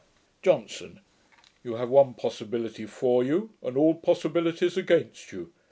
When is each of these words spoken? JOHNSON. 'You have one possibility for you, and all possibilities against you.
JOHNSON. 0.41 0.99
'You 1.63 1.75
have 1.75 1.89
one 1.91 2.15
possibility 2.15 2.87
for 2.87 3.23
you, 3.23 3.51
and 3.61 3.77
all 3.77 3.93
possibilities 3.93 4.75
against 4.75 5.31
you. 5.31 5.53